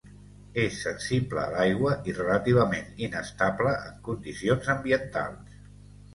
[0.61, 5.63] És sensible a l'aigua i relativament inestable en condicions ambientals.